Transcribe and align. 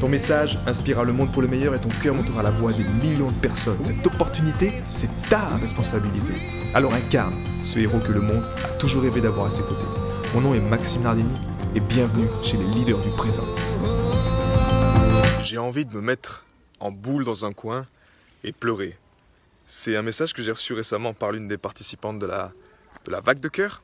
Ton 0.00 0.10
message 0.10 0.58
inspirera 0.66 1.04
le 1.04 1.14
monde 1.14 1.32
pour 1.32 1.40
le 1.40 1.48
meilleur 1.48 1.74
et 1.74 1.80
ton 1.80 1.88
cœur 1.88 2.14
montera 2.14 2.42
la 2.42 2.50
voix 2.50 2.70
des 2.70 2.84
millions 2.84 3.30
de 3.30 3.40
personnes. 3.40 3.82
Cette 3.82 4.06
opportunité, 4.06 4.70
c'est 4.82 5.08
ta 5.30 5.56
responsabilité. 5.56 6.34
Alors 6.74 6.92
incarne 6.92 7.32
ce 7.62 7.78
héros 7.78 7.98
que 8.00 8.12
le 8.12 8.20
monde 8.20 8.44
a 8.62 8.68
toujours 8.78 9.02
rêvé 9.04 9.22
d'avoir 9.22 9.46
à 9.46 9.50
ses 9.50 9.62
côtés. 9.62 9.86
Mon 10.34 10.42
nom 10.42 10.54
est 10.54 10.60
Maxime 10.60 11.02
Nardini 11.02 11.38
et 11.74 11.80
bienvenue 11.80 12.28
chez 12.42 12.58
les 12.58 12.64
leaders 12.64 12.98
du 12.98 13.08
présent. 13.16 13.44
J'ai 15.42 15.56
envie 15.56 15.86
de 15.86 15.94
me 15.94 16.02
mettre 16.02 16.44
en 16.78 16.90
boule 16.90 17.24
dans 17.24 17.46
un 17.46 17.54
coin 17.54 17.86
et 18.44 18.52
pleurer. 18.52 18.98
C'est 19.64 19.96
un 19.96 20.02
message 20.02 20.34
que 20.34 20.42
j'ai 20.42 20.50
reçu 20.50 20.74
récemment 20.74 21.14
par 21.14 21.32
l'une 21.32 21.48
des 21.48 21.56
participantes 21.56 22.18
de 22.18 22.26
la, 22.26 22.52
de 23.06 23.10
la 23.10 23.22
vague 23.22 23.40
de 23.40 23.48
cœur. 23.48 23.82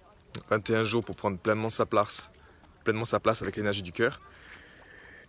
21 0.50 0.84
jours 0.84 1.04
pour 1.04 1.16
prendre 1.16 1.38
pleinement 1.38 1.70
sa 1.70 1.86
place, 1.86 2.32
pleinement 2.84 3.06
sa 3.06 3.18
place 3.18 3.40
avec 3.40 3.56
l'énergie 3.56 3.82
du 3.82 3.92
cœur. 3.92 4.20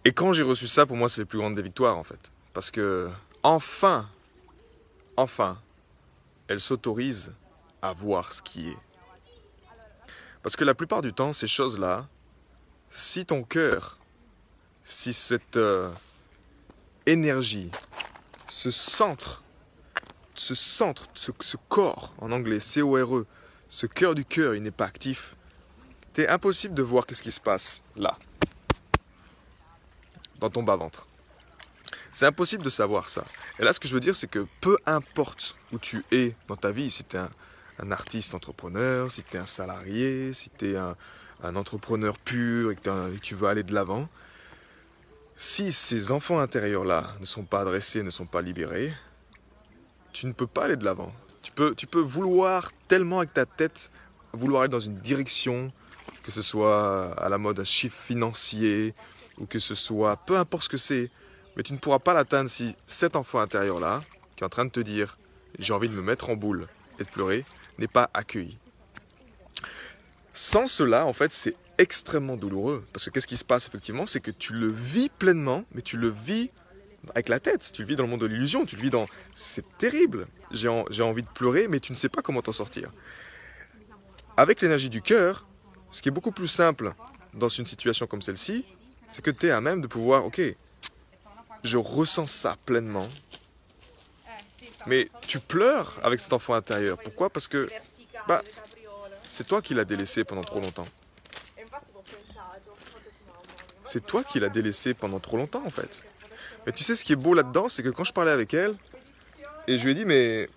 Et 0.05 0.11
quand 0.11 0.33
j'ai 0.33 0.43
reçu 0.43 0.67
ça, 0.67 0.85
pour 0.85 0.97
moi, 0.97 1.07
c'est 1.07 1.21
la 1.21 1.25
plus 1.25 1.39
grande 1.39 1.55
des 1.55 1.61
victoires, 1.61 1.97
en 1.97 2.03
fait. 2.03 2.31
Parce 2.53 2.71
que, 2.71 3.09
enfin, 3.41 4.09
enfin, 5.15 5.61
elle 6.47 6.59
s'autorise 6.59 7.31
à 7.81 7.93
voir 7.93 8.31
ce 8.31 8.41
qui 8.41 8.69
est. 8.69 8.77
Parce 10.41 10.57
que 10.57 10.65
la 10.65 10.73
plupart 10.73 11.01
du 11.01 11.13
temps, 11.13 11.31
ces 11.31 11.47
choses-là, 11.47 12.07
si 12.89 13.25
ton 13.25 13.43
cœur, 13.43 13.97
si 14.83 15.13
cette 15.13 15.55
euh, 15.55 15.89
énergie, 17.05 17.71
ce 18.49 18.71
centre, 18.71 19.41
ce 20.35 20.53
centre, 20.53 21.07
ce, 21.13 21.31
ce 21.39 21.55
corps, 21.69 22.13
en 22.19 22.33
anglais, 22.33 22.59
C-O-R-E, 22.59 23.25
ce 23.69 23.87
cœur 23.87 24.15
du 24.15 24.25
cœur, 24.25 24.53
il 24.53 24.63
n'est 24.63 24.71
pas 24.71 24.85
actif, 24.85 25.35
t'es 26.11 26.27
impossible 26.27 26.75
de 26.75 26.83
voir 26.83 27.05
qu'est-ce 27.05 27.23
qui 27.23 27.31
se 27.31 27.41
passe 27.41 27.81
là 27.95 28.17
dans 30.43 30.49
ton 30.49 30.63
bas-ventre. 30.63 31.07
C'est 32.11 32.25
impossible 32.25 32.63
de 32.63 32.69
savoir 32.69 33.07
ça. 33.07 33.23
Et 33.59 33.63
là, 33.63 33.71
ce 33.71 33.79
que 33.79 33.87
je 33.87 33.93
veux 33.93 34.01
dire, 34.01 34.15
c'est 34.15 34.27
que 34.29 34.45
peu 34.59 34.77
importe 34.85 35.55
où 35.71 35.79
tu 35.79 36.03
es 36.11 36.35
dans 36.49 36.57
ta 36.57 36.71
vie, 36.71 36.89
si 36.89 37.05
tu 37.05 37.15
es 37.15 37.19
un, 37.19 37.91
artiste 37.91 38.35
entrepreneur, 38.35 39.09
si 39.09 39.23
tu 39.23 39.37
es 39.37 39.39
un 39.39 39.45
salarié, 39.45 40.33
si 40.33 40.49
tu 40.49 40.73
es 40.73 40.75
un, 40.75 40.95
entrepreneur 41.55 42.17
pur 42.17 42.71
et 42.71 42.75
que, 42.75 43.17
tu 43.17 43.35
veux 43.35 43.47
aller 43.47 43.63
de 43.63 43.73
l'avant, 43.73 44.09
si 45.35 45.71
ces 45.71 46.11
enfants 46.11 46.39
intérieurs-là 46.39 47.15
ne 47.19 47.25
sont 47.25 47.43
pas 47.43 47.61
adressés, 47.61 48.03
ne 48.03 48.09
sont 48.09 48.25
pas 48.25 48.41
libérés, 48.41 48.93
tu 50.11 50.27
ne 50.27 50.33
peux 50.33 50.47
pas 50.47 50.65
aller 50.65 50.75
de 50.75 50.85
l'avant. 50.85 51.13
Tu 51.41 51.51
peux, 51.51 51.73
tu 51.73 51.87
peux 51.87 51.99
vouloir 51.99 52.71
tellement 52.87 53.19
avec 53.19 53.33
ta 53.33 53.45
tête, 53.45 53.91
vouloir 54.33 54.63
aller 54.63 54.71
dans 54.71 54.79
une 54.79 54.99
direction, 54.99 55.71
que 56.21 56.31
ce 56.31 56.41
soit 56.41 57.13
à 57.13 57.29
la 57.29 57.37
mode 57.37 57.59
un 57.59 57.65
chiffre 57.65 57.99
financier, 57.99 58.93
ou 59.37 59.45
que 59.45 59.59
ce 59.59 59.75
soit, 59.75 60.17
peu 60.17 60.37
importe 60.37 60.63
ce 60.63 60.69
que 60.69 60.77
c'est, 60.77 61.09
mais 61.55 61.63
tu 61.63 61.73
ne 61.73 61.77
pourras 61.77 61.99
pas 61.99 62.13
l'atteindre 62.13 62.49
si 62.49 62.75
cet 62.85 63.15
enfant 63.15 63.39
intérieur-là, 63.39 64.03
qui 64.35 64.43
est 64.43 64.45
en 64.45 64.49
train 64.49 64.65
de 64.65 64.71
te 64.71 64.79
dire 64.79 65.17
j'ai 65.59 65.73
envie 65.73 65.89
de 65.89 65.93
me 65.93 66.01
mettre 66.01 66.29
en 66.29 66.35
boule 66.35 66.67
et 66.99 67.03
de 67.03 67.09
pleurer, 67.09 67.45
n'est 67.77 67.87
pas 67.87 68.09
accueilli. 68.13 68.57
Sans 70.33 70.67
cela, 70.67 71.05
en 71.05 71.13
fait, 71.13 71.31
c'est 71.31 71.55
extrêmement 71.77 72.37
douloureux. 72.37 72.85
Parce 72.91 73.05
que 73.05 73.11
qu'est-ce 73.11 73.27
qui 73.27 73.37
se 73.37 73.45
passe 73.45 73.67
effectivement 73.67 74.05
C'est 74.05 74.19
que 74.19 74.31
tu 74.31 74.53
le 74.53 74.69
vis 74.69 75.09
pleinement, 75.09 75.63
mais 75.73 75.81
tu 75.81 75.97
le 75.97 76.09
vis 76.09 76.49
avec 77.13 77.29
la 77.29 77.39
tête. 77.39 77.71
Tu 77.73 77.83
le 77.83 77.87
vis 77.87 77.95
dans 77.95 78.03
le 78.03 78.09
monde 78.09 78.21
de 78.21 78.25
l'illusion, 78.25 78.65
tu 78.65 78.75
le 78.75 78.81
vis 78.81 78.89
dans... 78.89 79.05
C'est 79.33 79.65
terrible. 79.77 80.27
J'ai 80.51 80.67
envie 80.67 81.23
de 81.23 81.27
pleurer, 81.27 81.67
mais 81.67 81.79
tu 81.79 81.91
ne 81.91 81.97
sais 81.97 82.09
pas 82.09 82.21
comment 82.21 82.41
t'en 82.41 82.51
sortir. 82.51 82.91
Avec 84.37 84.61
l'énergie 84.61 84.89
du 84.89 85.01
cœur, 85.01 85.47
ce 85.91 86.01
qui 86.01 86.09
est 86.09 86.11
beaucoup 86.11 86.31
plus 86.31 86.47
simple 86.47 86.93
dans 87.35 87.49
une 87.49 87.65
situation 87.65 88.07
comme 88.07 88.21
celle-ci, 88.21 88.65
c'est 89.13 89.21
que 89.21 89.29
tu 89.29 89.47
es 89.47 89.51
à 89.51 89.61
même 89.61 89.79
de 89.79 89.85
pouvoir, 89.85 90.25
ok, 90.25 90.41
je 91.63 91.77
ressens 91.77 92.25
ça 92.25 92.57
pleinement, 92.65 93.07
mais 94.87 95.07
tu 95.27 95.39
pleures 95.39 95.99
avec 96.01 96.19
cet 96.19 96.33
enfant 96.33 96.55
intérieur. 96.55 96.97
Pourquoi? 96.97 97.29
Parce 97.29 97.47
que 97.47 97.69
bah, 98.27 98.41
c'est 99.29 99.45
toi 99.45 99.61
qui 99.61 99.75
l'as 99.75 99.85
délaissé 99.85 100.23
pendant 100.23 100.41
trop 100.41 100.59
longtemps. 100.59 100.87
C'est 103.83 104.03
toi 104.03 104.23
qui 104.23 104.39
l'as 104.39 104.49
délaissé 104.49 104.95
pendant 104.95 105.19
trop 105.19 105.37
longtemps 105.37 105.63
en 105.63 105.69
fait. 105.69 106.03
Mais 106.65 106.71
tu 106.71 106.83
sais 106.83 106.95
ce 106.95 107.05
qui 107.05 107.13
est 107.13 107.17
beau 107.17 107.35
là-dedans, 107.35 107.69
c'est 107.69 107.83
que 107.83 107.89
quand 107.89 108.05
je 108.05 108.13
parlais 108.13 108.31
avec 108.31 108.53
elle, 108.55 108.75
et 109.67 109.77
je 109.77 109.83
lui 109.83 109.91
ai 109.91 109.93
dit, 109.93 110.05
mais 110.05 110.49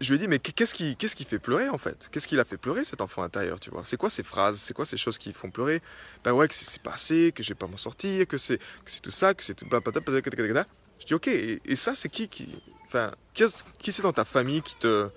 je 0.00 0.08
lui 0.08 0.16
ai 0.16 0.18
dit, 0.18 0.28
mais 0.28 0.38
qu'est-ce 0.38 0.74
qui, 0.74 1.24
fait 1.24 1.38
pleurer 1.38 1.68
en 1.68 1.76
fait? 1.76 2.08
Qu'est-ce 2.10 2.26
qui 2.26 2.34
l'a 2.34 2.46
fait 2.46 2.56
pleurer 2.56 2.84
cet 2.86 3.02
enfant 3.02 3.22
intérieur, 3.22 3.60
tu 3.60 3.70
vois? 3.70 3.82
C'est 3.84 3.98
quoi 3.98 4.08
ces 4.08 4.22
phrases? 4.22 4.58
C'est 4.58 4.72
quoi 4.72 4.86
ces 4.86 4.96
choses 4.96 5.18
qui 5.18 5.34
font 5.34 5.50
pleurer? 5.50 5.82
Ben 6.24 6.32
ouais, 6.32 6.48
que 6.48 6.54
c'est 6.54 6.80
passé, 6.80 7.32
que 7.34 7.42
je 7.42 7.50
vais 7.50 7.54
pas 7.54 7.66
m'en 7.66 7.76
sortir, 7.76 8.26
que 8.26 8.38
c'est, 8.38 8.58
tout 9.02 9.10
ça, 9.10 9.34
que 9.34 9.44
c'est 9.44 9.54
tout. 9.54 9.66
Je 9.66 11.06
dis, 11.06 11.14
ok, 11.14 11.28
et, 11.28 11.76
ça, 11.76 11.94
c'est 11.94 12.08
qui 12.08 12.28
qui. 12.28 12.62
Enfin, 12.86 13.12
qui, 13.34 13.92
c'est 13.92 14.02
dans 14.02 14.12
ta 14.12 14.24
famille 14.24 14.62
qui 14.62 14.76
te, 14.76 15.10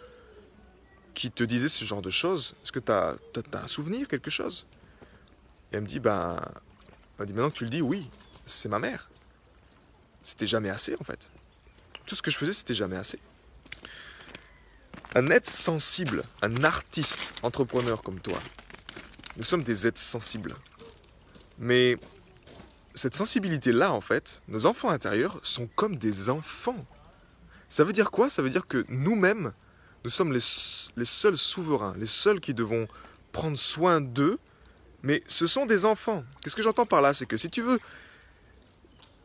qui 1.14 1.32
te 1.32 1.44
disait 1.44 1.70
ce 1.70 1.86
genre 1.86 2.02
de 2.02 2.12
choses? 2.12 2.56
Est-ce 2.64 2.74
que 2.74 2.80
tu 2.80 2.92
un 2.92 3.68
souvenir, 3.68 4.10
quelque 4.10 4.30
chose? 4.30 4.68
Et 5.72 5.78
elle 5.78 5.82
me 5.82 5.88
dit, 5.88 6.00
ben. 6.00 6.42
Elle 7.18 7.24
me 7.24 7.28
dit, 7.28 7.34
maintenant 7.34 7.52
que 7.52 7.58
tu 7.58 7.64
le 7.64 7.70
dis, 7.70 7.82
oui, 7.82 8.10
c'est 8.44 8.68
ma 8.68 8.80
mère. 8.80 9.10
C'était 10.22 10.48
jamais 10.48 10.70
assez 10.70 10.96
en 11.00 11.04
fait. 11.04 11.32
Tout 12.06 12.16
ce 12.16 12.22
que 12.22 12.32
je 12.32 12.38
faisais, 12.38 12.54
c'était 12.54 12.74
jamais 12.74 12.98
assez. 12.98 13.20
Un 15.16 15.28
être 15.30 15.48
sensible, 15.48 16.24
un 16.42 16.64
artiste, 16.64 17.36
entrepreneur 17.44 18.02
comme 18.02 18.20
toi, 18.20 18.38
nous 19.38 19.44
sommes 19.44 19.64
des 19.64 19.86
êtres 19.86 20.00
sensibles. 20.00 20.56
Mais 21.60 21.98
cette 22.96 23.16
sensibilité-là, 23.16 23.92
en 23.94 24.02
fait, 24.02 24.42
nos 24.48 24.66
enfants 24.66 24.90
intérieurs 24.90 25.40
sont 25.44 25.68
comme 25.76 25.98
des 25.98 26.30
enfants. 26.30 26.86
Ça 27.70 27.84
veut 27.84 27.94
dire 27.94 28.12
quoi? 28.12 28.30
Ça 28.30 28.42
veut 28.42 28.50
dire 28.50 28.68
que 28.68 28.86
nous-mêmes, 28.90 29.54
nous 30.04 30.10
sommes 30.10 30.34
les, 30.34 30.40
seuls 30.40 31.38
souverains, 31.38 31.96
les 31.98 32.06
seuls 32.06 32.40
qui 32.40 32.54
devons 32.54 32.88
prendre 33.32 33.58
soin 33.58 34.02
d'eux, 34.02 34.38
mais 35.02 35.24
ce 35.28 35.48
sont 35.48 35.66
des 35.66 35.86
enfants. 35.86 36.24
Qu'est-ce 36.42 36.56
que 36.56 36.64
j'entends 36.64 36.86
par 36.86 37.02
là? 37.02 37.14
C'est 37.14 37.26
que 37.26 37.38
si 37.38 37.50
tu 37.50 37.62
veux 37.62 37.80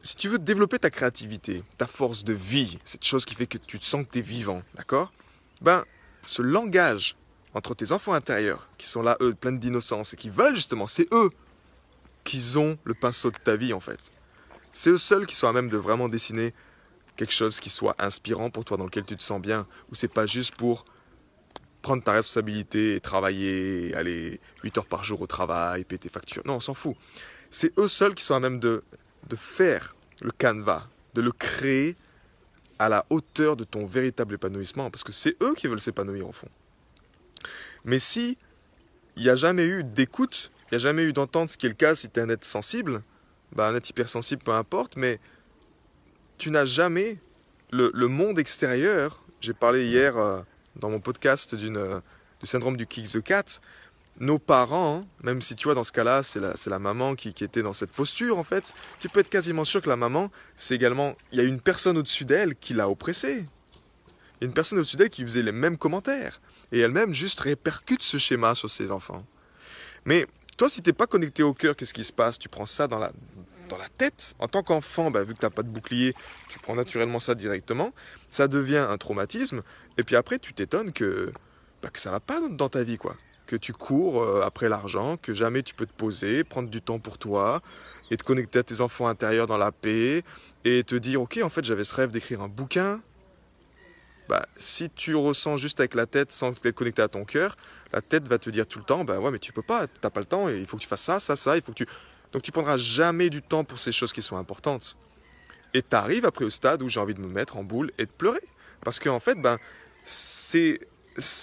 si 0.01 0.15
tu 0.15 0.29
veux 0.29 0.39
développer 0.39 0.79
ta 0.79 0.91
créativité, 0.91 1.65
ta 1.77 1.87
force 1.87 2.25
de 2.25 2.33
vie, 2.33 2.79
cette 2.85 3.05
chose 3.05 3.25
qui 3.25 3.35
fait 3.35 3.47
que 3.47 3.59
tu 3.59 3.79
te 3.79 3.85
sens 3.85 4.07
que 4.07 4.13
tu 4.13 4.19
es 4.21 4.23
vivant, 4.23 4.63
d'accord? 4.75 5.13
Ben, 5.61 5.85
ce 6.25 6.43
langage 6.43 7.17
entre 7.55 7.75
tes 7.75 7.93
enfants 7.93 8.13
intérieurs, 8.13 8.69
qui 8.79 8.87
sont 8.87 9.03
là, 9.03 9.17
eux, 9.21 9.35
pleins 9.35 9.53
d'innocence, 9.53 10.15
et 10.15 10.17
qui 10.17 10.31
veulent 10.31 10.57
justement, 10.57 10.87
c'est 10.87 11.13
eux 11.13 11.31
qui 12.25 12.57
ont 12.57 12.79
le 12.85 12.95
pinceau 12.95 13.31
de 13.31 13.39
ta 13.39 13.57
vie, 13.57 13.73
en 13.73 13.81
fait. 13.81 14.13
C'est 14.71 14.91
eux 14.91 14.99
seuls 14.99 15.27
qui 15.27 15.35
sont 15.35 15.49
à 15.49 15.53
même 15.53 15.69
de 15.69 15.77
vraiment 15.77 16.09
dessiner 16.09 16.53
quelque 17.17 17.33
chose 17.33 17.59
qui 17.59 17.71
soit 17.71 17.97
inspirant 17.99 18.51
pour 18.51 18.65
toi, 18.65 18.77
dans 18.77 18.85
lequel 18.85 19.05
tu 19.05 19.17
te 19.17 19.23
sens 19.23 19.41
bien, 19.41 19.67
ou 19.91 19.95
c'est 19.95 20.13
pas 20.13 20.27
juste 20.27 20.55
pour 20.57 20.85
prendre 21.83 22.03
ta 22.03 22.13
responsabilité 22.13 22.97
et 22.97 23.01
travailler, 23.01 23.95
aller 23.95 24.41
8 24.63 24.79
heures 24.79 24.87
par 24.87 25.05
jour 25.05 25.23
au 25.23 25.27
travail, 25.27 25.85
payer 25.85 25.99
tes 25.99 26.09
factures. 26.09 26.43
Non, 26.45 26.57
on 26.57 26.61
s'en 26.61 26.75
fout. 26.75 26.97
C'est 27.51 27.77
eux 27.79 27.89
seuls 27.89 28.15
qui 28.15 28.25
sont 28.25 28.35
à 28.35 28.41
même 28.41 28.61
de, 28.61 28.85
de 29.29 29.37
faire 29.37 29.97
le 30.21 30.31
canevas, 30.31 30.87
de 31.15 31.23
le 31.23 31.33
créer 31.33 31.97
à 32.79 32.89
la 32.89 33.07
hauteur 33.11 33.57
de 33.57 33.65
ton 33.65 33.85
véritable 33.85 34.35
épanouissement, 34.35 34.91
parce 34.91 35.05
que 35.05 35.13
c'est 35.13 35.37
eux 35.43 35.55
qui 35.55 35.67
veulent 35.67 35.81
s'épanouir 35.81 36.29
au 36.29 36.33
fond. 36.33 36.49
Mais 37.85 37.99
si 37.99 38.39
il 39.17 39.23
n'y 39.23 39.29
a 39.29 39.37
jamais 39.37 39.67
eu 39.67 39.85
d'écoute, 39.85 40.53
il 40.67 40.75
n'y 40.75 40.77
a 40.77 40.79
jamais 40.79 41.05
eu 41.05 41.13
d'entente, 41.13 41.51
ce 41.51 41.59
qui 41.59 41.67
est 41.67 41.71
le 41.71 41.75
cas 41.75 41.95
si 41.95 42.09
tu 42.09 42.21
es 42.21 42.23
un 42.23 42.29
être 42.29 42.45
sensible, 42.45 43.03
bah 43.53 43.69
un 43.69 43.75
être 43.75 43.89
hypersensible, 43.89 44.43
peu 44.43 44.53
importe, 44.53 44.97
mais 44.97 45.19
tu 46.37 46.51
n'as 46.51 46.65
jamais 46.65 47.19
le, 47.71 47.91
monde 48.07 48.39
extérieur. 48.39 49.25
J'ai 49.41 49.55
parlé 49.55 49.87
hier 49.87 50.17
euh, 50.17 50.41
dans 50.77 50.91
mon 50.91 51.01
podcast 51.01 51.55
d'une, 51.55 51.77
euh, 51.77 52.01
du 52.41 52.47
syndrome 52.47 52.77
du 52.77 52.87
kick 52.87 53.09
the 53.09 53.23
cat 53.23 53.61
nos 54.21 54.39
parents, 54.39 55.07
même 55.23 55.41
si 55.41 55.55
tu 55.55 55.65
vois 55.65 55.75
dans 55.75 55.85
ce 55.85 55.93
cas-là, 55.93 56.23
c'est 56.23 56.41
la, 56.41 56.79
maman 56.79 57.15
qui, 57.15 57.29
était 57.29 57.63
dans 57.63 57.73
cette 57.73 57.93
posture 57.93 58.39
en 58.39 58.45
fait, 58.45 58.73
tu 59.01 59.09
peux 59.09 59.21
être 59.21 59.29
quasiment 59.29 59.65
sûr 59.65 59.81
que 59.81 59.89
la 59.89 59.97
maman, 59.97 60.31
c'est 60.57 60.75
également, 60.75 61.15
il 61.33 61.39
y 61.39 61.41
a 61.41 61.45
une 61.45 61.61
personne 61.61 61.97
au-dessus 61.97 62.25
d'elle 62.25 62.57
qui 62.57 62.75
l'a 62.75 62.89
oppressée. 62.89 63.45
Il 64.41 64.45
y 64.45 64.45
a 64.45 64.47
une 64.47 64.55
personne 64.55 64.79
au-dessus 64.79 64.97
d'elle 64.97 65.11
qui 65.11 65.23
faisait 65.23 65.43
les 65.43 65.53
mêmes 65.53 65.79
commentaires. 65.79 66.41
Et 66.71 66.81
elle-même 66.81 67.15
juste 67.15 67.41
répercute 67.41 68.03
ce 68.03 68.19
schéma 68.19 68.55
sur 68.55 68.71
ses 68.71 68.93
enfants. 68.93 69.25
Mais 70.05 70.27
toi, 70.57 70.69
si 70.69 70.83
tu 70.83 70.91
n'es 70.91 70.95
pas 70.95 71.07
connecté 71.07 71.43
au 71.43 71.55
cœur, 71.55 71.77
qu'est-ce 71.77 71.95
qui 71.95 72.05
se 72.05 72.13
passe? 72.13 72.39
Tu 72.39 72.49
prends 72.49 72.67
ça 72.67 72.87
dans 72.87 72.99
la, 72.99 73.13
dans 73.69 73.79
la 73.79 73.89
tête? 73.89 74.35
En 74.39 74.49
tant 74.49 74.63
qu'enfant, 74.63 75.11
bah, 75.11 75.25
vu 75.25 75.35
que 75.35 75.41
tu 75.41 75.47
n'as 75.47 75.51
pas 75.51 75.63
de 75.63 75.69
bouclier, 75.69 76.15
tu 76.49 76.59
prends 76.59 76.75
naturellement 76.75 77.19
ça 77.19 77.35
directement. 77.35 77.93
Ça 78.31 78.49
devient 78.49 78.87
un 78.89 78.97
traumatisme. 78.97 79.63
Et 79.97 80.05
puis 80.05 80.15
après, 80.17 80.39
tu 80.39 80.53
t'étonnes 80.55 80.93
que, 80.93 81.33
bah, 81.83 81.91
que 81.91 81.99
ça 81.99 82.11
va 82.11 82.21
pas 82.21 82.41
dans 82.49 82.69
ta 82.69 82.83
vie, 82.85 82.99
quoi. 82.99 83.17
Que 83.49 83.57
tu 83.57 83.73
cours 83.73 84.23
euh, 84.23 84.43
après 84.43 84.69
l'argent, 84.69 85.17
que 85.17 85.33
jamais 85.33 85.63
tu 85.63 85.75
peux 85.75 85.87
te 85.87 85.93
poser, 85.93 86.45
prendre 86.45 86.69
du 86.69 86.83
temps 86.83 86.99
pour 86.99 87.17
toi, 87.17 87.63
et 88.11 88.19
te 88.19 88.23
connecter 88.23 88.59
à 88.59 88.63
tes 88.63 88.83
enfants 88.83 89.07
intérieurs 89.07 89.47
dans 89.47 89.57
la 89.57 89.73
paix, 89.73 90.23
et 90.67 90.85
te 90.85 90.95
dire, 90.95 91.23
ok, 91.23 91.41
en 91.43 91.49
fait, 91.49 91.65
j'avais 91.65 91.85
ce 91.85 91.95
rêve 91.95 92.11
d'écrire 92.11 92.43
un 92.43 92.49
bouquin. 92.49 93.01
Bah, 94.29 94.45
si 94.59 94.91
tu 94.91 95.15
ressens 95.15 95.57
juste 95.57 95.81
avec 95.81 95.95
la 95.95 96.05
tête 96.05 96.31
sans 96.31 96.51
être 96.51 96.73
connecté 96.73 97.01
à 97.01 97.09
ton 97.09 97.25
cœur, 97.25 97.57
la 97.95 98.03
tête 98.03 98.29
va 98.29 98.37
te 98.37 98.51
dire 98.51 98.67
tout 98.67 98.79
le 98.79 98.85
temps, 98.85 99.03
bah 99.03 99.19
ouais, 99.19 99.31
mais 99.31 99.39
tu 99.39 99.55
peux 99.55 99.63
pas, 99.63 99.87
t'as 99.87 100.11
pas 100.11 100.21
le 100.21 100.27
temps, 100.27 100.51
et 100.51 100.59
il 100.59 100.67
faut 100.67 100.77
que 100.77 100.83
tu 100.83 100.89
fasses 100.89 101.01
ça, 101.01 101.19
ça, 101.19 101.35
ça, 101.35 101.57
il 101.57 101.63
faut 101.63 101.73
que 101.73 101.85
tu... 101.85 101.87
Donc 102.33 102.43
tu 102.43 102.53
prendras 102.53 102.77
jamais 102.77 103.31
du 103.31 103.41
temps 103.41 103.65
pour 103.65 103.79
ces 103.79 103.93
choses 103.93 104.13
qui 104.13 104.21
sont 104.21 104.37
importantes. 104.37 104.99
Et 105.73 105.81
tu 105.81 105.97
arrives 105.97 106.27
après 106.27 106.45
au 106.45 106.51
stade 106.51 106.83
où 106.83 106.91
j'ai 106.91 107.01
envie 107.01 107.15
de 107.15 107.21
me 107.21 107.29
mettre 107.29 107.57
en 107.57 107.65
boule 107.65 107.91
et 107.97 108.05
de 108.05 108.11
pleurer. 108.11 108.45
Parce 108.85 109.01
qu'en 109.01 109.21
fait, 109.21 109.41
ben, 109.41 109.57
c'est, 110.05 110.81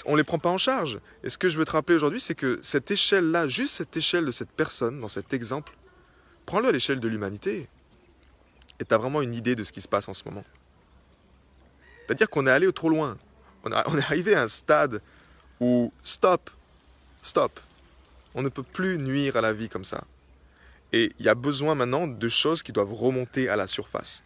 on 0.05 0.13
ne 0.13 0.17
les 0.17 0.23
prend 0.23 0.39
pas 0.39 0.49
en 0.49 0.57
charge. 0.57 0.99
Et 1.23 1.29
ce 1.29 1.37
que 1.37 1.49
je 1.49 1.57
veux 1.57 1.65
te 1.65 1.71
rappeler 1.71 1.95
aujourd'hui, 1.95 2.19
c'est 2.19 2.35
que 2.35 2.59
cette 2.61 2.91
échelle-là, 2.91 3.47
juste 3.47 3.75
cette 3.75 3.95
échelle 3.97 4.25
de 4.25 4.31
cette 4.31 4.49
personne, 4.49 4.99
dans 4.99 5.07
cet 5.07 5.33
exemple, 5.33 5.73
prends-le 6.45 6.67
à 6.67 6.71
l'échelle 6.71 6.99
de 6.99 7.07
l'humanité. 7.07 7.67
Et 8.79 8.85
tu 8.85 8.93
as 8.93 8.97
vraiment 8.97 9.21
une 9.21 9.33
idée 9.33 9.55
de 9.55 9.63
ce 9.63 9.71
qui 9.71 9.81
se 9.81 9.87
passe 9.87 10.07
en 10.09 10.13
ce 10.13 10.23
moment. 10.25 10.43
C'est-à-dire 12.05 12.29
qu'on 12.29 12.47
est 12.47 12.51
allé 12.51 12.71
trop 12.71 12.89
loin. 12.89 13.17
On, 13.63 13.71
on 13.71 13.97
est 13.97 14.03
arrivé 14.03 14.35
à 14.35 14.43
un 14.43 14.47
stade 14.47 15.01
où 15.59 15.91
stop, 16.03 16.49
stop. 17.21 17.59
On 18.33 18.41
ne 18.41 18.49
peut 18.49 18.63
plus 18.63 18.97
nuire 18.97 19.35
à 19.37 19.41
la 19.41 19.53
vie 19.53 19.69
comme 19.69 19.85
ça. 19.85 20.03
Et 20.93 21.13
il 21.19 21.25
y 21.25 21.29
a 21.29 21.35
besoin 21.35 21.75
maintenant 21.75 22.07
de 22.07 22.29
choses 22.29 22.63
qui 22.63 22.71
doivent 22.71 22.93
remonter 22.93 23.49
à 23.49 23.55
la 23.55 23.67
surface. 23.67 24.23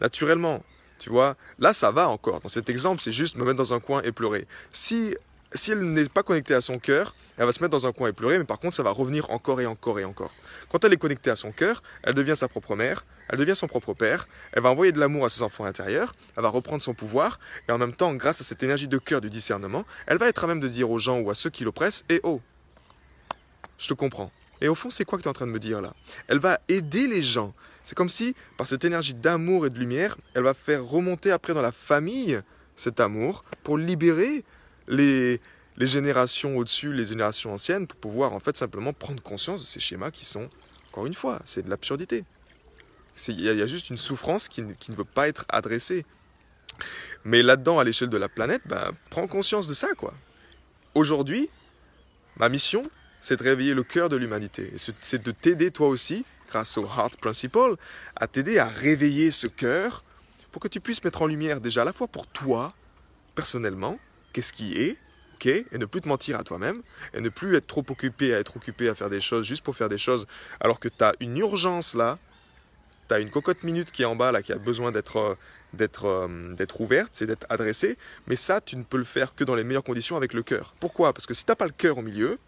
Naturellement, 0.00 0.64
tu 1.02 1.10
vois, 1.10 1.36
là 1.58 1.72
ça 1.72 1.90
va 1.90 2.08
encore. 2.08 2.40
Dans 2.40 2.48
cet 2.48 2.70
exemple, 2.70 3.02
c'est 3.02 3.12
juste 3.12 3.36
me 3.36 3.44
mettre 3.44 3.56
dans 3.56 3.74
un 3.74 3.80
coin 3.80 4.02
et 4.02 4.12
pleurer. 4.12 4.46
Si, 4.70 5.16
si 5.52 5.72
elle 5.72 5.82
n'est 5.92 6.08
pas 6.08 6.22
connectée 6.22 6.54
à 6.54 6.60
son 6.60 6.78
cœur, 6.78 7.16
elle 7.36 7.46
va 7.46 7.52
se 7.52 7.60
mettre 7.60 7.72
dans 7.72 7.88
un 7.88 7.92
coin 7.92 8.08
et 8.08 8.12
pleurer, 8.12 8.38
mais 8.38 8.44
par 8.44 8.60
contre 8.60 8.76
ça 8.76 8.84
va 8.84 8.90
revenir 8.90 9.28
encore 9.30 9.60
et 9.60 9.66
encore 9.66 9.98
et 9.98 10.04
encore. 10.04 10.30
Quand 10.70 10.84
elle 10.84 10.92
est 10.92 10.98
connectée 10.98 11.30
à 11.30 11.36
son 11.36 11.50
cœur, 11.50 11.82
elle 12.04 12.14
devient 12.14 12.36
sa 12.36 12.46
propre 12.46 12.76
mère, 12.76 13.04
elle 13.28 13.38
devient 13.38 13.56
son 13.56 13.66
propre 13.66 13.94
père, 13.94 14.28
elle 14.52 14.62
va 14.62 14.70
envoyer 14.70 14.92
de 14.92 15.00
l'amour 15.00 15.24
à 15.24 15.28
ses 15.28 15.42
enfants 15.42 15.64
intérieurs, 15.64 16.14
elle 16.36 16.44
va 16.44 16.50
reprendre 16.50 16.80
son 16.80 16.94
pouvoir, 16.94 17.40
et 17.68 17.72
en 17.72 17.78
même 17.78 17.94
temps, 17.94 18.14
grâce 18.14 18.40
à 18.40 18.44
cette 18.44 18.62
énergie 18.62 18.86
de 18.86 18.98
cœur 18.98 19.20
du 19.20 19.28
discernement, 19.28 19.84
elle 20.06 20.18
va 20.18 20.28
être 20.28 20.44
à 20.44 20.46
même 20.46 20.60
de 20.60 20.68
dire 20.68 20.88
aux 20.88 21.00
gens 21.00 21.18
ou 21.18 21.30
à 21.30 21.34
ceux 21.34 21.50
qui 21.50 21.64
l'oppressent, 21.64 22.04
et 22.08 22.20
oh, 22.22 22.40
je 23.76 23.88
te 23.88 23.94
comprends. 23.94 24.30
Et 24.60 24.68
au 24.68 24.76
fond, 24.76 24.90
c'est 24.90 25.04
quoi 25.04 25.18
que 25.18 25.24
tu 25.24 25.28
es 25.28 25.30
en 25.30 25.34
train 25.34 25.48
de 25.48 25.50
me 25.50 25.58
dire 25.58 25.80
là? 25.80 25.92
Elle 26.28 26.38
va 26.38 26.60
aider 26.68 27.08
les 27.08 27.22
gens. 27.22 27.52
C'est 27.82 27.94
comme 27.96 28.08
si, 28.08 28.34
par 28.56 28.66
cette 28.66 28.84
énergie 28.84 29.14
d'amour 29.14 29.66
et 29.66 29.70
de 29.70 29.78
lumière, 29.78 30.16
elle 30.34 30.42
va 30.42 30.54
faire 30.54 30.84
remonter 30.84 31.30
après 31.30 31.54
dans 31.54 31.62
la 31.62 31.72
famille 31.72 32.40
cet 32.76 33.00
amour 33.00 33.44
pour 33.62 33.76
libérer 33.76 34.44
les, 34.88 35.40
les 35.76 35.86
générations 35.86 36.56
au-dessus, 36.56 36.92
les 36.92 37.04
générations 37.04 37.52
anciennes, 37.52 37.86
pour 37.86 37.98
pouvoir 37.98 38.32
en 38.32 38.40
fait 38.40 38.56
simplement 38.56 38.92
prendre 38.92 39.22
conscience 39.22 39.60
de 39.62 39.66
ces 39.66 39.80
schémas 39.80 40.10
qui 40.10 40.24
sont, 40.24 40.48
encore 40.88 41.06
une 41.06 41.14
fois, 41.14 41.40
c'est 41.44 41.62
de 41.62 41.70
l'absurdité. 41.70 42.24
Il 43.28 43.40
y, 43.40 43.62
a 43.62 43.66
juste 43.66 43.90
une 43.90 43.98
souffrance 43.98 44.48
qui, 44.48 44.62
ne 44.62 44.94
veut 44.94 45.04
pas 45.04 45.28
être 45.28 45.44
adressée. 45.50 46.06
Mais 47.24 47.42
là-dedans, 47.42 47.78
à 47.78 47.84
l'échelle 47.84 48.08
de 48.08 48.16
la 48.16 48.28
planète, 48.28 48.62
ben, 48.64 48.92
prends 49.10 49.26
conscience 49.26 49.68
de 49.68 49.74
ça, 49.74 49.88
quoi. 49.94 50.14
Aujourd'hui, 50.94 51.50
ma 52.36 52.48
mission, 52.48 52.90
c'est 53.20 53.36
de 53.36 53.42
réveiller 53.42 53.74
le 53.74 53.82
cœur 53.82 54.08
de 54.08 54.16
l'humanité. 54.16 54.72
C'est 55.00 55.22
de 55.22 55.30
t'aider 55.30 55.70
toi 55.70 55.88
aussi, 55.88 56.24
grâce 56.52 56.76
au 56.76 56.84
Heart 56.84 57.16
Principle, 57.16 57.76
à 58.14 58.26
t'aider 58.26 58.58
à 58.58 58.66
réveiller 58.66 59.30
ce 59.30 59.46
cœur 59.46 60.04
pour 60.50 60.60
que 60.60 60.68
tu 60.68 60.80
puisses 60.80 61.02
mettre 61.02 61.22
en 61.22 61.26
lumière 61.26 61.60
déjà 61.62 61.80
à 61.80 61.84
la 61.86 61.94
fois 61.94 62.08
pour 62.08 62.26
toi, 62.26 62.74
personnellement, 63.34 63.98
qu'est-ce 64.34 64.52
qui 64.52 64.76
est, 64.76 64.98
ok, 65.36 65.46
et 65.46 65.66
ne 65.72 65.86
plus 65.86 66.02
te 66.02 66.08
mentir 66.08 66.38
à 66.38 66.44
toi-même, 66.44 66.82
et 67.14 67.22
ne 67.22 67.30
plus 67.30 67.56
être 67.56 67.66
trop 67.66 67.84
occupé 67.88 68.34
à 68.34 68.38
être 68.38 68.54
occupé 68.58 68.90
à 68.90 68.94
faire 68.94 69.08
des 69.08 69.22
choses 69.22 69.46
juste 69.46 69.64
pour 69.64 69.74
faire 69.74 69.88
des 69.88 69.96
choses, 69.96 70.26
alors 70.60 70.78
que 70.78 70.88
tu 70.88 71.02
as 71.02 71.14
une 71.20 71.38
urgence 71.38 71.94
là, 71.94 72.18
tu 73.08 73.14
as 73.14 73.20
une 73.20 73.30
cocotte 73.30 73.62
minute 73.62 73.90
qui 73.90 74.02
est 74.02 74.04
en 74.04 74.14
bas 74.14 74.30
là, 74.30 74.42
qui 74.42 74.52
a 74.52 74.58
besoin 74.58 74.92
d'être 74.92 75.16
euh, 75.16 75.34
d'être 75.72 76.04
euh, 76.04 76.52
d'être 76.52 76.82
ouverte, 76.82 77.12
c'est 77.14 77.26
d'être 77.26 77.46
adressée, 77.48 77.96
mais 78.26 78.36
ça, 78.36 78.60
tu 78.60 78.76
ne 78.76 78.82
peux 78.82 78.98
le 78.98 79.04
faire 79.04 79.34
que 79.34 79.42
dans 79.42 79.54
les 79.54 79.64
meilleures 79.64 79.84
conditions 79.84 80.18
avec 80.18 80.34
le 80.34 80.42
cœur. 80.42 80.74
Pourquoi? 80.80 81.14
Parce 81.14 81.26
que 81.26 81.32
si 81.32 81.46
tu 81.46 81.50
n'as 81.50 81.56
pas 81.56 81.64
le 81.64 81.72
cœur 81.72 81.96
au 81.96 82.02
milieu, 82.02 82.38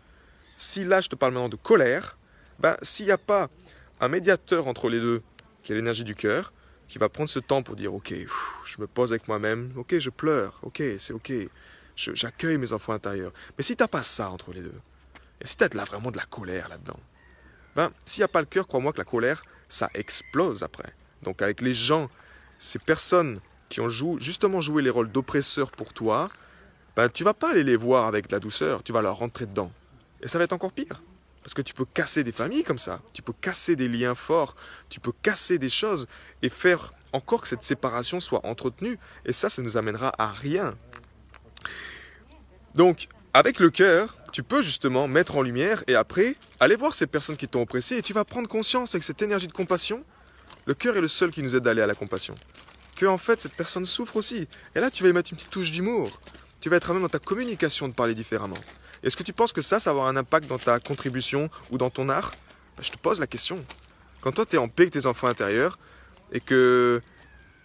si 0.57 0.85
là 0.85 1.01
je 1.01 1.09
te 1.09 1.17
parle 1.17 1.33
maintenant 1.33 1.49
de 1.49 1.57
colère, 1.57 2.19
ben, 2.59 2.77
s'il 2.83 3.07
n'y 3.07 3.13
a 3.13 3.19
pas 3.19 3.49
un 4.05 4.09
médiateur 4.09 4.69
entre 4.69 4.89
les 4.89 5.01
deux, 5.01 5.23
qui 5.63 5.73
est 5.73 5.75
l'énergie 5.75 6.05
du 6.05 6.15
cœur, 6.15 6.53
qui 6.89 6.99
va 6.99 7.09
prendre 7.09 7.29
ce 7.29 7.39
temps 7.39 7.63
pour 7.63 7.75
dire 7.75 7.95
ok, 7.95 8.15
je 8.65 8.81
me 8.81 8.87
pose 8.87 9.13
avec 9.13 9.29
moi-même, 9.29 9.73
ok, 9.77 9.99
je 9.99 10.11
pleure, 10.11 10.59
ok, 10.63 10.83
c'est 10.99 11.15
ok, 11.15 11.33
j'accueille 11.97 12.59
mes 12.59 12.73
enfants 12.73 12.93
intérieurs. 12.93 13.33
Mais 13.57 13.65
si 13.65 13.75
tu 13.75 13.83
n'as 13.83 13.89
pas 13.89 14.03
ça 14.03 14.31
entre 14.31 14.53
les 14.53 14.61
deux, 14.61 14.81
et 15.41 15.47
si 15.47 15.57
tu 15.57 15.65
as 15.65 15.75
là, 15.75 15.85
vraiment 15.85 16.11
de 16.11 16.19
la 16.19 16.25
colère 16.25 16.69
là-dedans, 16.69 17.01
ben, 17.75 17.91
s'il 18.05 18.21
n'y 18.21 18.25
a 18.25 18.29
pas 18.29 18.41
le 18.41 18.47
cœur, 18.47 18.67
crois-moi 18.67 18.93
que 18.93 18.99
la 18.99 19.05
colère, 19.05 19.43
ça 19.69 19.89
explose 19.95 20.63
après. 20.63 20.93
Donc 21.23 21.41
avec 21.41 21.63
les 21.63 21.75
gens, 21.75 22.11
ces 22.59 22.79
personnes 22.79 23.41
qui 23.71 23.81
ont 23.81 23.89
justement 23.89 24.61
joué 24.61 24.83
les 24.83 24.91
rôles 24.91 25.11
d'oppresseurs 25.11 25.71
pour 25.71 25.95
toi, 25.95 26.29
ben, 26.95 27.09
tu 27.09 27.25
vas 27.25 27.35
pas 27.35 27.53
aller 27.53 27.65
les 27.65 27.77
voir 27.77 28.05
avec 28.05 28.29
de 28.29 28.33
la 28.33 28.41
douceur, 28.41 28.83
tu 28.83 28.93
vas 28.93 29.01
leur 29.01 29.17
rentrer 29.17 29.47
dedans. 29.47 29.73
Et 30.21 30.29
ça 30.29 30.39
va 30.39 30.45
être 30.45 30.53
encore 30.53 30.73
pire. 30.73 31.03
Parce 31.45 31.55
que 31.55 31.63
tu 31.63 31.75
peux 31.75 31.85
casser 31.85 32.25
des 32.25 32.33
familles 32.33 32.65
comme 32.65 32.79
ça, 32.79 33.01
tu 33.13 33.21
peux 33.21 33.35
casser 33.39 33.77
des 33.77 33.87
liens 33.87 34.15
forts, 34.15 34.57
tu 34.89 34.99
peux 34.99 35.13
casser 35.23 35.59
des 35.59 35.69
choses 35.69 36.09
et 36.41 36.49
faire 36.49 36.95
encore 37.13 37.43
que 37.43 37.49
cette 37.49 37.63
séparation 37.63 38.19
soit 38.19 38.45
entretenue. 38.47 38.99
Et 39.27 39.33
ça, 39.33 39.51
ça 39.51 39.61
nous 39.61 39.77
amènera 39.77 40.13
à 40.19 40.33
rien. 40.33 40.75
Donc, 42.75 43.09
avec 43.35 43.61
le 43.61 43.69
cœur, 43.69 44.17
tu 44.33 44.43
peux 44.43 44.63
justement 44.63 45.07
mettre 45.07 45.37
en 45.37 45.43
lumière 45.43 45.85
et 45.87 45.95
après 45.95 46.37
aller 46.61 46.77
voir 46.77 46.95
ces 46.95 47.07
personnes 47.07 47.37
qui 47.37 47.47
t'ont 47.47 47.63
oppressé 47.63 47.99
et 47.99 48.03
tu 48.03 48.15
vas 48.15 48.25
prendre 48.25 48.49
conscience 48.49 48.95
avec 48.95 49.05
cette 49.05 49.21
énergie 49.21 49.47
de 49.47 49.53
compassion. 49.53 50.03
Le 50.65 50.75
cœur 50.75 50.97
est 50.97 51.01
le 51.03 51.09
seul 51.09 51.31
qui 51.31 51.43
nous 51.43 51.57
aide 51.57 51.67
à 51.67 51.73
aller 51.73 51.83
à 51.83 51.87
la 51.87 51.95
compassion. 51.95 52.35
Que 52.97 53.07
en 53.07 53.19
fait, 53.19 53.41
cette 53.41 53.55
personne 53.55 53.85
souffre 53.85 54.17
aussi. 54.17 54.49
Et 54.75 54.81
là, 54.81 54.91
tu 54.91 55.03
vas 55.03 55.11
y 55.11 55.13
mettre 55.13 55.31
une 55.31 55.37
petite 55.37 55.51
touche 55.51 55.71
d'humour. 55.71 56.21
Tu 56.61 56.71
vas 56.71 56.77
être 56.77 56.91
à 56.91 56.95
même 56.95 57.03
dans 57.03 57.09
ta 57.09 57.19
communication 57.19 57.87
de 57.87 57.93
parler 57.93 58.15
différemment. 58.15 58.57
Est-ce 59.05 59.19
que 59.19 59.23
tu 59.23 59.35
penses 59.35 59.53
que 59.53 59.61
ça, 59.61 59.79
ça 59.79 59.91
va 59.91 60.01
avoir 60.01 60.07
un 60.09 60.17
impact 60.17 60.49
dans 60.49 60.59
ta 60.59 60.81
contribution 60.81 61.51
ou 61.71 61.77
dans 61.77 61.91
ton 61.91 62.09
art? 62.09 62.33
Bah, 62.77 62.83
Je 62.83 62.91
te 62.91 62.97
pose 62.97 63.21
la 63.21 63.27
question. 63.27 63.63
Quand 64.23 64.33
toi, 64.33 64.47
tu 64.47 64.57
es 64.57 64.59
en 64.59 64.69
paix 64.69 64.85
avec 64.85 64.95
tes 64.95 65.05
enfants 65.05 65.29
intérieurs 65.29 65.79
et 66.33 66.41
que 66.41 67.03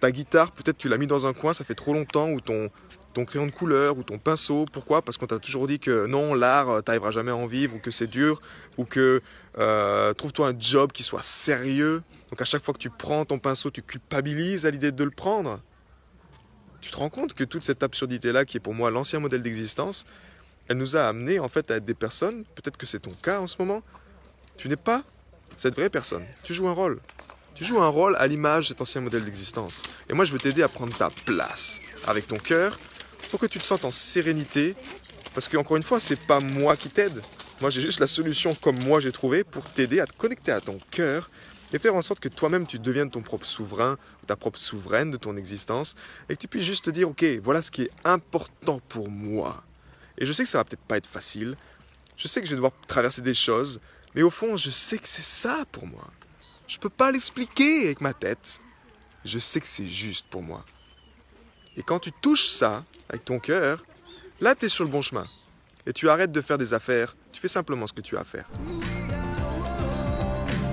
ta 0.02 0.12
guitare, 0.12 0.52
peut-être 0.52 0.78
tu 0.78 0.90
l'as 0.90 0.98
mis 0.98 1.08
dans 1.08 1.28
un 1.28 1.34
coin, 1.34 1.54
ça 1.54 1.64
fait 1.64 1.76
trop 1.76 1.94
longtemps, 1.94 2.30
ou 2.30 2.42
ton, 2.42 2.70
ton 3.14 3.24
crayon 3.24 3.46
de 3.46 3.52
couleur, 3.52 3.98
ou 3.98 4.04
ton 4.04 4.18
pinceau, 4.18 4.66
pourquoi? 4.72 5.02
Parce 5.02 5.18
qu'on 5.18 5.28
t'a 5.28 5.40
toujours 5.40 5.66
dit 5.66 5.80
que 5.80 6.08
non, 6.08 6.34
l'art, 6.34 6.70
euh, 6.70 6.82
t'arriveras 6.82 7.12
jamais 7.12 7.32
à 7.32 7.36
en 7.38 7.46
vivre, 7.46 7.76
ou 7.76 7.80
que 7.80 7.92
c'est 7.92 8.08
dur, 8.08 8.42
ou 8.78 8.84
que 8.84 9.22
euh, 9.58 10.14
trouve-toi 10.14 10.50
un 10.50 10.60
job 10.60 10.92
qui 10.92 11.04
soit 11.04 11.24
sérieux. 11.24 12.04
Donc 12.30 12.42
à 12.42 12.46
chaque 12.46 12.64
fois 12.64 12.74
que 12.74 12.80
tu 12.80 12.90
prends 12.90 13.24
ton 13.24 13.40
pinceau, 13.40 13.72
tu 13.72 13.82
culpabilises 13.82 14.66
à 14.66 14.72
l'idée 14.72 14.92
de 14.92 15.04
le 15.06 15.12
prendre? 15.12 15.62
Tu 16.82 16.92
te 16.92 16.98
rends 16.98 17.10
compte 17.10 17.34
que 17.34 17.44
toute 17.46 17.64
cette 17.64 17.84
absurdité-là, 17.84 18.46
qui 18.46 18.58
est 18.58 18.62
pour 18.62 18.74
moi 18.74 18.92
l'ancien 18.92 19.20
modèle 19.20 19.42
d'existence, 19.42 20.06
elle 20.70 20.78
nous 20.78 20.96
a 20.96 21.02
amené 21.02 21.40
en 21.40 21.50
fait 21.50 21.70
à 21.72 21.76
être 21.78 21.86
des 21.86 21.94
personnes, 21.94 22.46
peut-être 22.56 22.78
que 22.78 22.86
c'est 22.86 23.00
ton 23.00 23.12
cas 23.12 23.42
en 23.42 23.48
ce 23.48 23.58
moment, 23.60 23.82
tu 24.56 24.70
n'es 24.70 24.76
pas 24.76 25.04
cette 25.58 25.76
vraie 25.76 25.90
personne, 25.90 26.26
tu 26.44 26.54
joues 26.54 26.68
un 26.68 26.74
rôle. 26.74 27.00
Tu 27.56 27.66
joues 27.66 27.82
un 27.82 27.90
rôle 27.90 28.16
à 28.20 28.28
l'image 28.28 28.66
de 28.66 28.68
cet 28.70 28.82
ancien 28.82 29.02
modèle 29.02 29.26
d'existence. 29.26 29.84
Et 30.10 30.14
moi 30.14 30.24
je 30.24 30.32
veux 30.32 30.40
t'aider 30.40 30.64
à 30.64 30.70
prendre 30.70 30.96
ta 30.96 31.10
place 31.10 31.82
avec 32.08 32.28
ton 32.28 32.38
cœur 32.38 32.80
pour 33.32 33.40
que 33.40 33.48
tu 33.48 33.60
te 33.60 33.66
sentes 33.66 33.84
en 33.84 33.92
sérénité. 33.92 34.76
Parce 35.34 35.50
qu'encore 35.50 35.76
une 35.76 35.84
fois, 35.84 36.00
c'est 36.00 36.20
pas 36.20 36.40
moi 36.40 36.78
qui 36.78 36.90
t'aide. 36.90 37.22
Moi 37.60 37.70
j'ai 37.70 37.82
juste 37.82 38.00
la 38.00 38.08
solution 38.08 38.56
comme 38.56 38.82
moi 38.82 39.02
j'ai 39.02 39.12
trouvé 39.12 39.44
pour 39.44 39.66
t'aider 39.66 40.00
à 40.00 40.06
te 40.06 40.14
connecter 40.14 40.54
à 40.54 40.62
ton 40.62 40.78
cœur 40.92 41.30
et 41.74 41.80
faire 41.80 41.96
en 41.96 42.02
sorte 42.02 42.22
que 42.22 42.30
toi-même 42.30 42.66
tu 42.66 42.80
deviennes 42.80 43.12
ton 43.12 43.22
propre 43.22 43.46
souverain 43.46 43.98
ou 44.24 44.26
ta 44.26 44.38
propre 44.38 44.58
souveraine 44.58 45.12
de 45.12 45.18
ton 45.18 45.36
existence 45.36 45.96
et 46.30 46.36
que 46.36 46.40
tu 46.40 46.48
puisses 46.48 46.64
juste 46.64 46.86
te 46.86 46.90
dire 46.90 47.10
ok 47.10 47.26
voilà 47.44 47.62
ce 47.62 47.72
qui 47.72 47.84
est 47.84 47.92
important 48.06 48.80
pour 48.88 49.10
moi 49.10 49.64
et 50.20 50.26
je 50.26 50.34
sais 50.34 50.44
que 50.44 50.50
ça 50.50 50.60
va 50.60 50.66
peut-être 50.66 50.84
pas 50.84 50.98
être 50.98 51.08
facile. 51.08 51.56
Je 52.18 52.28
sais 52.28 52.42
que 52.42 52.46
je 52.46 52.52
vais 52.52 52.58
devoir 52.58 52.74
traverser 52.88 53.22
des 53.22 53.34
choses. 53.34 53.80
Mais 54.14 54.22
au 54.22 54.30
fond, 54.30 54.58
je 54.58 54.70
sais 54.70 54.98
que 54.98 55.08
c'est 55.08 55.24
ça 55.24 55.64
pour 55.72 55.88
moi. 55.88 56.06
Je 56.68 56.78
peux 56.78 56.90
pas 56.90 57.12
l'expliquer 57.12 57.86
avec 57.86 58.02
ma 58.02 58.14
tête. 58.14 58.60
Je 59.24 59.40
sais 59.40 59.60
que 59.60 59.68
c'est 59.68 59.88
juste 59.88 60.28
pour 60.30 60.44
moi. 60.44 60.66
Et 61.78 61.84
quand 61.84 62.00
tu 62.00 62.12
touches 62.12 62.48
ça 62.48 62.84
avec 63.08 63.24
ton 63.24 63.40
cœur, 63.40 63.84
là, 64.42 64.56
tu 64.56 64.66
es 64.66 64.70
sur 64.70 64.84
le 64.84 64.90
bon 64.90 65.02
chemin. 65.02 65.26
Et 65.86 65.94
tu 65.94 66.10
arrêtes 66.10 66.32
de 66.32 66.42
faire 66.42 66.58
des 66.58 66.74
affaires. 66.74 67.16
Tu 67.32 67.40
fais 67.40 67.48
simplement 67.48 67.88
ce 67.88 67.94
que 67.94 68.02
tu 68.02 68.18
as 68.18 68.22
à 68.22 68.26
faire. 68.26 68.50